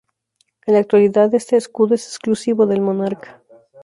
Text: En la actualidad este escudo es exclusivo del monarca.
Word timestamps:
En 0.65 0.73
la 0.73 0.79
actualidad 0.79 1.31
este 1.35 1.57
escudo 1.57 1.93
es 1.93 2.07
exclusivo 2.07 2.65
del 2.65 2.81
monarca. 2.81 3.43